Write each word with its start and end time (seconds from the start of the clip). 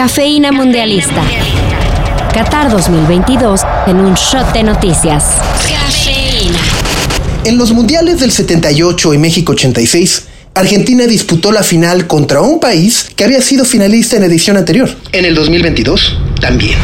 Cafeína 0.00 0.50
Mundialista. 0.50 1.22
Qatar 2.32 2.70
2022 2.70 3.60
en 3.86 3.96
un 3.96 4.14
shot 4.14 4.50
de 4.54 4.62
noticias. 4.62 5.24
Cafeína. 5.68 6.58
En 7.44 7.58
los 7.58 7.72
mundiales 7.72 8.18
del 8.18 8.32
78 8.32 9.12
y 9.12 9.18
México 9.18 9.52
86, 9.52 10.22
Argentina 10.54 11.06
disputó 11.06 11.52
la 11.52 11.62
final 11.62 12.06
contra 12.06 12.40
un 12.40 12.60
país 12.60 13.10
que 13.14 13.24
había 13.24 13.42
sido 13.42 13.66
finalista 13.66 14.16
en 14.16 14.22
edición 14.22 14.56
anterior. 14.56 14.88
En 15.12 15.26
el 15.26 15.34
2022, 15.34 16.16
también. 16.40 16.78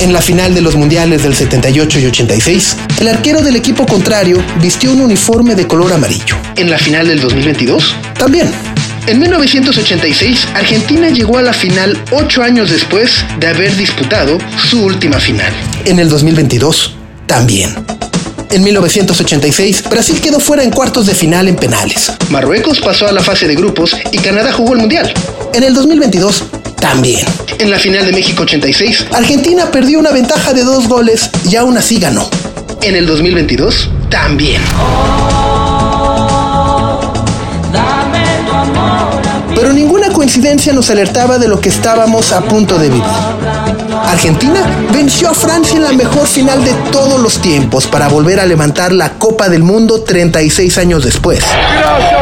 En 0.00 0.14
la 0.14 0.22
final 0.22 0.54
de 0.54 0.62
los 0.62 0.76
mundiales 0.76 1.22
del 1.22 1.34
78 1.34 1.98
y 1.98 2.06
86, 2.06 2.76
el 3.00 3.08
arquero 3.08 3.42
del 3.42 3.56
equipo 3.56 3.84
contrario 3.84 4.42
vistió 4.62 4.92
un 4.92 5.02
uniforme 5.02 5.54
de 5.56 5.66
color 5.66 5.92
amarillo. 5.92 6.36
En 6.56 6.70
la 6.70 6.78
final 6.78 7.06
del 7.06 7.20
2022, 7.20 7.94
también. 8.18 8.50
En 9.06 9.18
1986, 9.18 10.48
Argentina 10.54 11.08
llegó 11.08 11.38
a 11.38 11.42
la 11.42 11.52
final 11.52 12.00
ocho 12.12 12.42
años 12.42 12.70
después 12.70 13.24
de 13.38 13.48
haber 13.48 13.74
disputado 13.76 14.38
su 14.68 14.84
última 14.84 15.18
final. 15.18 15.52
En 15.84 15.98
el 15.98 16.08
2022, 16.08 16.94
también. 17.26 17.74
En 18.50 18.62
1986, 18.64 19.84
Brasil 19.88 20.20
quedó 20.20 20.40
fuera 20.40 20.62
en 20.62 20.70
cuartos 20.70 21.06
de 21.06 21.14
final 21.14 21.48
en 21.48 21.56
penales. 21.56 22.12
Marruecos 22.30 22.80
pasó 22.80 23.06
a 23.06 23.12
la 23.12 23.22
fase 23.22 23.46
de 23.46 23.54
grupos 23.54 23.96
y 24.10 24.18
Canadá 24.18 24.52
jugó 24.52 24.74
el 24.74 24.80
Mundial. 24.80 25.12
En 25.54 25.62
el 25.62 25.72
2022, 25.74 26.44
también. 26.80 27.24
En 27.58 27.70
la 27.70 27.78
final 27.78 28.06
de 28.06 28.12
México 28.12 28.42
86, 28.42 29.06
Argentina 29.12 29.70
perdió 29.70 29.98
una 29.98 30.10
ventaja 30.10 30.52
de 30.52 30.64
dos 30.64 30.88
goles 30.88 31.30
y 31.48 31.56
aún 31.56 31.78
así 31.78 31.98
ganó. 31.98 32.28
En 32.82 32.96
el 32.96 33.06
2022, 33.06 33.90
también. 34.08 34.62
Coincidencia 40.40 40.72
nos 40.72 40.88
alertaba 40.88 41.38
de 41.38 41.48
lo 41.48 41.60
que 41.60 41.68
estábamos 41.68 42.32
a 42.32 42.40
punto 42.40 42.78
de 42.78 42.88
vivir. 42.88 43.04
Argentina 44.06 44.62
venció 44.90 45.28
a 45.28 45.34
Francia 45.34 45.76
en 45.76 45.82
la 45.82 45.92
mejor 45.92 46.26
final 46.26 46.64
de 46.64 46.72
todos 46.90 47.20
los 47.20 47.42
tiempos 47.42 47.86
para 47.86 48.08
volver 48.08 48.40
a 48.40 48.46
levantar 48.46 48.90
la 48.90 49.18
Copa 49.18 49.50
del 49.50 49.62
Mundo 49.62 50.00
36 50.00 50.78
años 50.78 51.04
después. 51.04 51.44
Gracias 51.44 52.19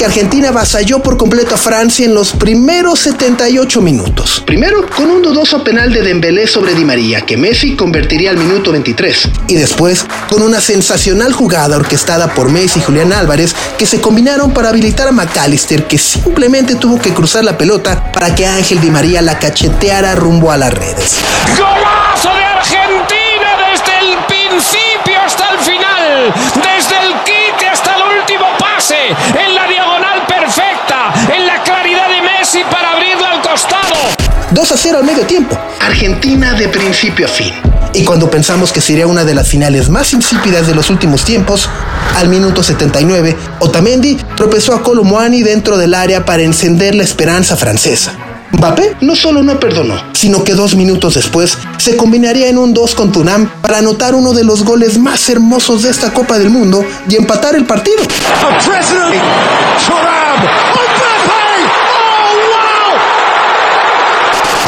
que 0.00 0.06
Argentina 0.06 0.48
avasalló 0.48 1.02
por 1.02 1.18
completo 1.18 1.56
a 1.56 1.58
Francia 1.58 2.06
en 2.06 2.14
los 2.14 2.32
primeros 2.32 3.00
78 3.00 3.82
minutos. 3.82 4.42
Primero 4.46 4.88
con 4.88 5.10
un 5.10 5.20
dudoso 5.20 5.62
penal 5.62 5.92
de 5.92 6.00
Dembélé 6.00 6.46
sobre 6.46 6.74
Di 6.74 6.86
María 6.86 7.20
que 7.20 7.36
Messi 7.36 7.76
convertiría 7.76 8.30
al 8.30 8.38
minuto 8.38 8.72
23 8.72 9.28
y 9.48 9.56
después 9.56 10.06
con 10.30 10.40
una 10.40 10.62
sensacional 10.62 11.34
jugada 11.34 11.76
orquestada 11.76 12.32
por 12.32 12.48
Messi 12.48 12.78
y 12.78 12.82
Julián 12.82 13.12
Álvarez 13.12 13.54
que 13.76 13.84
se 13.84 14.00
combinaron 14.00 14.54
para 14.54 14.70
habilitar 14.70 15.06
a 15.06 15.12
McAllister 15.12 15.86
que 15.86 15.98
simplemente 15.98 16.76
tuvo 16.76 16.98
que 16.98 17.12
cruzar 17.12 17.44
la 17.44 17.58
pelota 17.58 18.10
para 18.10 18.34
que 18.34 18.46
Ángel 18.46 18.80
Di 18.80 18.90
María 18.90 19.20
la 19.20 19.38
cacheteara 19.38 20.14
rumbo 20.14 20.50
a 20.50 20.56
las 20.56 20.72
redes. 20.72 21.16
¡Golazo 21.58 22.34
de 22.34 22.44
Argentina 22.44 23.50
desde 23.70 23.98
el 24.00 24.16
principio 24.24 25.20
hasta 25.26 25.50
el 25.50 25.58
final! 25.58 26.32
Desde 26.54 26.96
el 26.96 27.14
quite 27.24 27.66
hasta 27.68 27.96
el 27.96 28.02
último 28.18 28.46
pase, 28.58 29.08
en 29.08 29.54
la 29.54 29.66
diagonal 29.66 30.26
perfecta, 30.26 31.12
en 31.34 31.46
la 31.46 31.62
claridad 31.62 32.08
de 32.08 32.22
Messi 32.22 32.62
para 32.64 32.92
abrirla 32.92 33.30
al 33.32 33.42
costado. 33.42 34.39
2 34.52 34.72
a 34.72 34.76
0 34.76 34.98
al 34.98 35.04
medio 35.04 35.24
tiempo. 35.26 35.56
Argentina 35.80 36.54
de 36.54 36.68
principio 36.68 37.26
a 37.26 37.28
fin. 37.28 37.52
Y 37.92 38.04
cuando 38.04 38.30
pensamos 38.30 38.72
que 38.72 38.80
sería 38.80 39.06
una 39.06 39.24
de 39.24 39.34
las 39.34 39.48
finales 39.48 39.88
más 39.88 40.12
insípidas 40.12 40.66
de 40.66 40.74
los 40.74 40.90
últimos 40.90 41.24
tiempos, 41.24 41.68
al 42.16 42.28
minuto 42.28 42.62
79, 42.62 43.36
Otamendi 43.60 44.16
tropezó 44.36 44.74
a 44.74 44.82
Colomboani 44.82 45.42
dentro 45.42 45.76
del 45.76 45.94
área 45.94 46.24
para 46.24 46.42
encender 46.42 46.94
la 46.94 47.04
esperanza 47.04 47.56
francesa. 47.56 48.12
Mbappé 48.52 48.96
no 49.00 49.14
solo 49.14 49.44
no 49.44 49.60
perdonó, 49.60 49.94
sino 50.12 50.42
que 50.42 50.54
dos 50.54 50.74
minutos 50.74 51.14
después 51.14 51.56
se 51.78 51.96
combinaría 51.96 52.48
en 52.48 52.58
un 52.58 52.74
2 52.74 52.94
con 52.96 53.12
Tunam 53.12 53.48
para 53.62 53.78
anotar 53.78 54.14
uno 54.14 54.32
de 54.32 54.42
los 54.42 54.64
goles 54.64 54.98
más 54.98 55.28
hermosos 55.28 55.84
de 55.84 55.90
esta 55.90 56.12
Copa 56.12 56.38
del 56.38 56.50
Mundo 56.50 56.84
y 57.08 57.16
empatar 57.16 57.54
el 57.54 57.64
partido. 57.64 58.02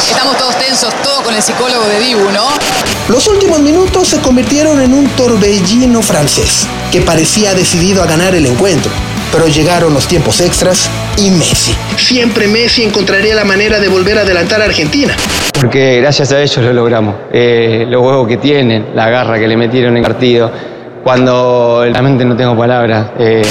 Estamos 0.09 0.37
todos 0.37 0.55
tensos, 0.57 0.93
todo 1.01 1.23
con 1.23 1.33
el 1.33 1.41
psicólogo 1.41 1.85
de 1.87 1.99
Dibu, 1.99 2.29
¿no? 2.31 2.47
Los 3.09 3.27
últimos 3.27 3.59
minutos 3.59 4.07
se 4.07 4.19
convirtieron 4.19 4.79
en 4.81 4.93
un 4.93 5.07
torbellino 5.09 6.01
francés, 6.01 6.67
que 6.91 7.01
parecía 7.01 7.53
decidido 7.53 8.03
a 8.03 8.05
ganar 8.05 8.35
el 8.35 8.45
encuentro. 8.45 8.91
Pero 9.31 9.47
llegaron 9.47 9.93
los 9.93 10.07
tiempos 10.07 10.39
extras 10.41 10.89
y 11.17 11.31
Messi. 11.31 11.73
Siempre 11.97 12.47
Messi 12.47 12.83
encontraría 12.83 13.33
la 13.33 13.43
manera 13.43 13.79
de 13.79 13.87
volver 13.87 14.17
a 14.19 14.21
adelantar 14.21 14.61
a 14.61 14.65
Argentina. 14.65 15.15
porque 15.59 15.99
gracias 16.01 16.31
a 16.31 16.41
ellos 16.41 16.57
lo 16.57 16.73
logramos. 16.73 17.15
Eh, 17.31 17.85
los 17.89 18.01
huevos 18.01 18.27
que 18.27 18.37
tienen, 18.37 18.87
la 18.93 19.09
garra 19.09 19.39
que 19.39 19.47
le 19.47 19.57
metieron 19.57 19.91
en 19.91 19.97
el 19.97 20.03
partido. 20.03 20.51
Cuando 21.03 21.83
realmente 21.83 22.23
no 22.25 22.35
tengo 22.35 22.55
palabras. 22.55 23.07
eh, 23.19 23.41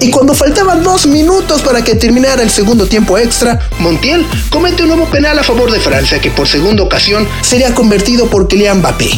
Y 0.00 0.10
cuando 0.10 0.34
faltaban 0.34 0.82
dos 0.82 1.06
minutos 1.06 1.62
para 1.62 1.82
que 1.82 1.94
terminara 1.94 2.42
el 2.42 2.50
segundo 2.50 2.86
tiempo 2.86 3.16
extra, 3.16 3.58
Montiel 3.78 4.26
comete 4.50 4.82
un 4.82 4.88
nuevo 4.88 5.06
penal 5.06 5.38
a 5.38 5.42
favor 5.42 5.70
de 5.70 5.80
Francia 5.80 6.20
que 6.20 6.30
por 6.30 6.46
segunda 6.46 6.82
ocasión 6.82 7.26
sería 7.40 7.74
convertido 7.74 8.28
por 8.28 8.46
Kylian 8.46 8.78
Mbappé. 8.78 9.10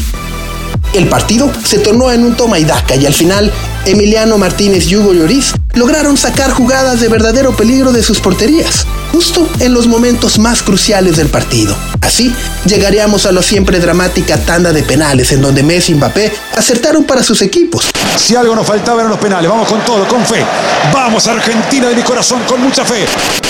El 0.94 1.09
partido 1.09 1.50
se 1.65 1.78
tornó 1.78 2.11
en 2.12 2.25
un 2.25 2.37
toma 2.37 2.59
y 2.59 2.65
daca 2.65 2.94
y 2.97 3.06
al 3.06 3.12
final 3.12 3.53
Emiliano 3.87 4.39
Martínez 4.39 4.89
y 4.89 4.97
Hugo 4.97 5.12
Lloris 5.12 5.53
lograron 5.75 6.16
sacar 6.16 6.50
jugadas 6.50 7.00
de 7.00 7.09
verdadero 7.09 7.56
peligro 7.56 7.93
de 7.93 8.03
sus 8.03 8.21
porterías, 8.21 8.87
justo 9.12 9.49
en 9.61 9.72
los 9.72 9.87
momentos 9.87 10.39
más 10.39 10.62
cruciales 10.62 11.16
del 11.16 11.28
partido. 11.28 11.77
Así 12.00 12.34
llegaríamos 12.66 13.27
a 13.27 13.33
la 13.33 13.43
siempre 13.43 13.81
dramática 13.81 14.37
tanda 14.39 14.72
de 14.72 14.83
penales 14.83 15.33
en 15.33 15.41
donde 15.43 15.62
Messi 15.62 15.93
y 15.93 15.94
Mbappé 15.94 16.33
acertaron 16.56 17.05
para 17.05 17.22
sus 17.22 17.43
equipos. 17.43 17.91
Si 18.16 18.34
algo 18.34 18.55
nos 18.55 18.66
faltaba 18.66 19.00
eran 19.00 19.11
los 19.11 19.21
penales. 19.21 19.49
Vamos 19.49 19.69
con 19.69 19.81
todo, 19.83 20.06
con 20.09 20.25
fe. 20.25 20.45
Vamos 20.93 21.27
Argentina 21.28 21.89
de 21.89 21.95
mi 21.95 22.03
corazón, 22.03 22.43
con 22.47 22.60
mucha 22.60 22.84
fe. 22.84 23.06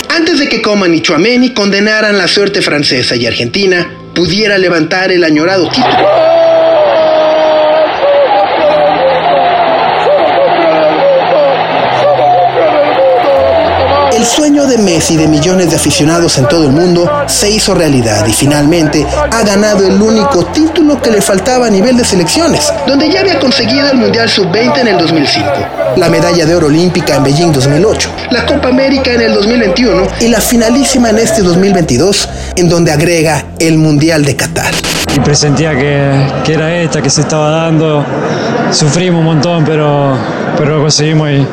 Antes 0.08 0.38
de 0.38 0.48
que 0.48 0.60
Coman 0.60 0.94
y 0.94 1.00
Chouameni 1.00 1.54
condenaran 1.54 2.18
la 2.18 2.28
suerte 2.28 2.62
francesa 2.62 3.16
y 3.16 3.26
Argentina 3.26 3.88
pudiera 4.14 4.58
levantar 4.58 5.12
el 5.12 5.24
añorado 5.24 5.68
título. 5.68 6.27
El 14.18 14.26
sueño 14.26 14.66
de 14.66 14.78
Messi 14.78 15.14
y 15.14 15.16
de 15.16 15.28
millones 15.28 15.70
de 15.70 15.76
aficionados 15.76 16.38
en 16.38 16.48
todo 16.48 16.64
el 16.64 16.72
mundo 16.72 17.08
se 17.28 17.48
hizo 17.48 17.72
realidad 17.72 18.26
y 18.26 18.32
finalmente 18.32 19.06
ha 19.14 19.44
ganado 19.44 19.86
el 19.86 20.02
único 20.02 20.44
título 20.46 21.00
que 21.00 21.12
le 21.12 21.22
faltaba 21.22 21.68
a 21.68 21.70
nivel 21.70 21.96
de 21.96 22.04
selecciones, 22.04 22.72
donde 22.84 23.08
ya 23.12 23.20
había 23.20 23.38
conseguido 23.38 23.88
el 23.88 23.96
Mundial 23.96 24.28
Sub-20 24.28 24.80
en 24.80 24.88
el 24.88 24.98
2005, 24.98 25.46
la 25.94 26.08
medalla 26.08 26.44
de 26.46 26.52
oro 26.52 26.66
olímpica 26.66 27.14
en 27.14 27.22
Beijing 27.22 27.52
2008, 27.52 28.10
la 28.32 28.44
Copa 28.44 28.70
América 28.70 29.12
en 29.12 29.20
el 29.20 29.34
2021 29.34 30.08
y 30.18 30.26
la 30.26 30.40
finalísima 30.40 31.10
en 31.10 31.18
este 31.18 31.42
2022, 31.42 32.28
en 32.56 32.68
donde 32.68 32.90
agrega 32.90 33.44
el 33.60 33.78
Mundial 33.78 34.24
de 34.24 34.34
Qatar. 34.34 34.74
Y 35.16 35.20
presentía 35.20 35.76
que, 35.76 36.26
que 36.44 36.54
era 36.54 36.74
esta, 36.80 37.02
que 37.02 37.10
se 37.10 37.22
estaba 37.22 37.50
dando. 37.50 38.04
Sufrimos 38.72 39.20
un 39.20 39.26
montón, 39.26 39.64
pero, 39.64 40.16
pero 40.56 40.76
lo 40.76 40.82
conseguimos 40.82 41.30
y, 41.30 41.46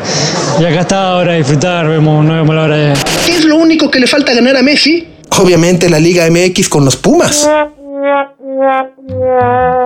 y 0.62 0.66
acá 0.66 0.82
está 0.82 1.12
ahora 1.12 1.34
a 1.34 1.36
disfrutar, 1.36 1.88
vemos, 1.88 2.26
no 2.26 2.34
vemos 2.34 2.56
la 2.56 2.62
hora 2.64 2.78
de, 2.78 2.94
¿Qué 3.26 3.38
es 3.38 3.46
lo 3.46 3.56
único 3.58 3.90
que 3.90 4.00
le 4.00 4.08
falta 4.08 4.34
ganar 4.34 4.56
a 4.58 4.62
Messi? 4.62 5.08
Obviamente 5.38 5.90
la 5.90 6.00
Liga 6.00 6.30
MX 6.30 6.70
con 6.70 6.86
los 6.86 6.96
Pumas. 6.96 7.50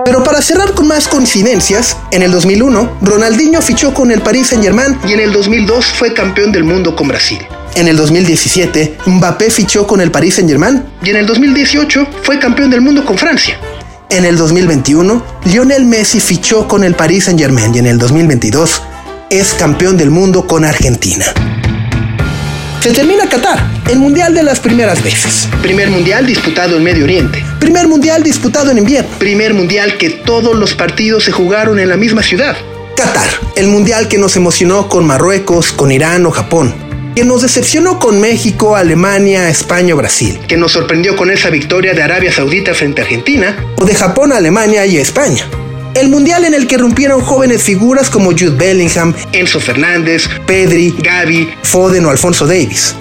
Pero 0.04 0.22
para 0.22 0.42
cerrar 0.42 0.72
con 0.72 0.86
más 0.86 1.08
coincidencias, 1.08 1.96
en 2.10 2.22
el 2.22 2.30
2001, 2.30 2.98
Ronaldinho 3.00 3.60
fichó 3.62 3.92
con 3.94 4.10
el 4.10 4.20
Paris 4.20 4.48
Saint-Germain 4.48 4.98
y 5.08 5.12
en 5.12 5.20
el 5.20 5.32
2002 5.32 5.86
fue 5.86 6.12
campeón 6.12 6.52
del 6.52 6.64
mundo 6.64 6.94
con 6.94 7.08
Brasil. 7.08 7.40
En 7.74 7.88
el 7.88 7.96
2017, 7.96 8.98
Mbappé 9.06 9.50
fichó 9.50 9.86
con 9.86 10.00
el 10.00 10.10
Paris 10.10 10.34
Saint-Germain 10.34 10.82
y 11.02 11.10
en 11.10 11.16
el 11.16 11.26
2018 11.26 12.06
fue 12.22 12.38
campeón 12.38 12.70
del 12.70 12.80
mundo 12.80 13.04
con 13.04 13.16
Francia. 13.16 13.58
En 14.10 14.24
el 14.24 14.36
2021, 14.36 15.24
Lionel 15.44 15.84
Messi 15.84 16.20
fichó 16.20 16.66
con 16.66 16.82
el 16.82 16.94
Paris 16.94 17.24
Saint-Germain 17.24 17.74
y 17.74 17.78
en 17.78 17.86
el 17.86 17.98
2022 17.98 18.82
es 19.30 19.54
campeón 19.54 19.96
del 19.96 20.10
mundo 20.10 20.46
con 20.46 20.64
Argentina. 20.64 21.24
Se 22.80 22.92
termina 22.92 23.28
Qatar, 23.28 23.62
el 23.88 23.98
mundial 23.98 24.34
de 24.34 24.42
las 24.42 24.58
primeras 24.58 25.02
veces. 25.04 25.46
Primer 25.62 25.90
mundial 25.90 26.26
disputado 26.26 26.76
en 26.76 26.82
Medio 26.82 27.04
Oriente. 27.04 27.44
Primer 27.60 27.86
mundial 27.86 28.22
disputado 28.22 28.70
en 28.70 28.78
invierno. 28.78 29.10
Primer 29.18 29.54
mundial 29.54 29.98
que 29.98 30.10
todos 30.10 30.56
los 30.56 30.74
partidos 30.74 31.24
se 31.24 31.30
jugaron 31.30 31.78
en 31.78 31.88
la 31.88 31.96
misma 31.96 32.22
ciudad. 32.22 32.56
Qatar, 32.96 33.28
el 33.54 33.68
mundial 33.68 34.08
que 34.08 34.18
nos 34.18 34.34
emocionó 34.36 34.88
con 34.88 35.06
Marruecos, 35.06 35.72
con 35.72 35.92
Irán 35.92 36.26
o 36.26 36.30
Japón. 36.30 36.74
Que 37.14 37.24
nos 37.24 37.42
decepcionó 37.42 37.98
con 37.98 38.20
México, 38.20 38.76
Alemania, 38.76 39.48
España 39.48 39.94
o 39.94 39.96
Brasil, 39.96 40.38
que 40.46 40.56
nos 40.56 40.72
sorprendió 40.72 41.16
con 41.16 41.30
esa 41.30 41.50
victoria 41.50 41.94
de 41.94 42.02
Arabia 42.02 42.32
Saudita 42.32 42.74
frente 42.74 43.00
a 43.00 43.04
Argentina, 43.04 43.56
o 43.76 43.84
de 43.84 43.94
Japón 43.94 44.32
Alemania 44.32 44.86
y 44.86 44.96
España. 44.96 45.46
El 45.94 46.08
mundial 46.08 46.44
en 46.44 46.54
el 46.54 46.68
que 46.68 46.78
rompieron 46.78 47.20
jóvenes 47.20 47.62
figuras 47.62 48.10
como 48.10 48.30
Jude 48.30 48.50
Bellingham, 48.56 49.12
Enzo 49.32 49.58
Fernández, 49.58 50.28
Pedri, 50.46 50.94
Gaby, 50.96 51.52
Foden 51.62 52.06
o 52.06 52.10
Alfonso 52.10 52.46
Davis. 52.46 52.94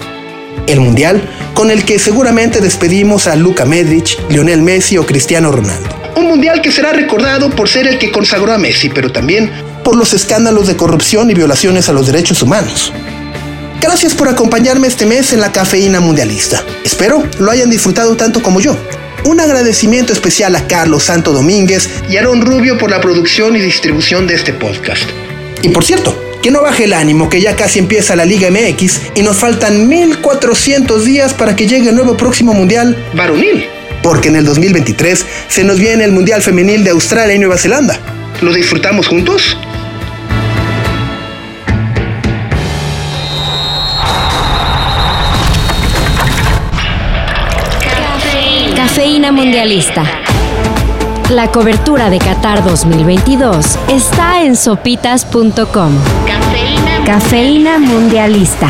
El 0.65 0.79
mundial 0.79 1.21
con 1.53 1.69
el 1.69 1.85
que 1.85 1.99
seguramente 1.99 2.61
despedimos 2.61 3.27
a 3.27 3.35
Luka 3.35 3.65
Medric, 3.65 4.17
Lionel 4.29 4.61
Messi 4.63 4.97
o 4.97 5.05
Cristiano 5.05 5.51
Ronaldo. 5.51 5.89
Un 6.15 6.25
mundial 6.25 6.61
que 6.61 6.71
será 6.71 6.91
recordado 6.91 7.51
por 7.51 7.69
ser 7.69 7.85
el 7.85 7.99
que 7.99 8.11
consagró 8.11 8.53
a 8.53 8.57
Messi, 8.57 8.89
pero 8.89 9.11
también 9.11 9.51
por 9.83 9.95
los 9.95 10.13
escándalos 10.13 10.67
de 10.67 10.75
corrupción 10.75 11.29
y 11.29 11.35
violaciones 11.35 11.89
a 11.89 11.93
los 11.93 12.07
derechos 12.07 12.41
humanos. 12.41 12.91
Gracias 13.81 14.13
por 14.13 14.27
acompañarme 14.27 14.87
este 14.87 15.05
mes 15.05 15.31
en 15.31 15.39
la 15.39 15.53
Cafeína 15.53 16.01
Mundialista. 16.01 16.63
Espero 16.83 17.23
lo 17.39 17.49
hayan 17.49 17.69
disfrutado 17.69 18.17
tanto 18.17 18.41
como 18.41 18.59
yo. 18.59 18.77
Un 19.23 19.39
agradecimiento 19.39 20.11
especial 20.11 20.53
a 20.57 20.67
Carlos 20.67 21.03
Santo 21.03 21.31
Domínguez 21.31 21.89
y 22.09 22.17
Aaron 22.17 22.41
Rubio 22.41 22.77
por 22.77 22.91
la 22.91 22.99
producción 22.99 23.55
y 23.55 23.61
distribución 23.61 24.27
de 24.27 24.35
este 24.35 24.51
podcast. 24.51 25.09
Y 25.61 25.69
por 25.69 25.85
cierto, 25.85 26.21
que 26.43 26.51
no 26.51 26.61
baje 26.61 26.85
el 26.85 26.93
ánimo, 26.93 27.29
que 27.29 27.39
ya 27.39 27.55
casi 27.55 27.79
empieza 27.79 28.17
la 28.17 28.25
Liga 28.25 28.49
MX 28.51 28.99
y 29.15 29.21
nos 29.21 29.37
faltan 29.37 29.87
1400 29.87 31.05
días 31.05 31.33
para 31.33 31.55
que 31.55 31.65
llegue 31.65 31.89
el 31.89 31.95
nuevo 31.95 32.17
próximo 32.17 32.53
Mundial 32.53 32.97
varonil. 33.13 33.65
Porque 34.03 34.27
en 34.27 34.35
el 34.35 34.45
2023 34.45 35.25
se 35.47 35.63
nos 35.63 35.79
viene 35.79 36.03
el 36.03 36.11
Mundial 36.11 36.41
Femenil 36.41 36.83
de 36.83 36.89
Australia 36.91 37.35
y 37.35 37.39
Nueva 37.39 37.57
Zelanda. 37.57 37.97
¿Lo 38.41 38.53
disfrutamos 38.53 39.07
juntos? 39.07 39.57
Cafeína 48.99 49.31
Mundialista. 49.31 50.03
La 51.29 51.49
cobertura 51.49 52.09
de 52.09 52.19
Qatar 52.19 52.65
2022 52.65 53.79
está 53.87 54.41
en 54.43 54.57
sopitas.com. 54.57 55.93
Cafeína 57.05 57.79
Mundialista. 57.79 58.67